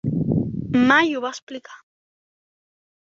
Mai 0.91 1.13
ho 1.17 1.21
va 1.25 1.33
explicar. 1.37 1.77